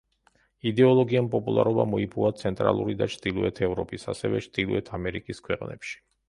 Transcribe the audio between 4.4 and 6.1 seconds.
ჩრდილოეთ ამერიკის ქვეყნებში.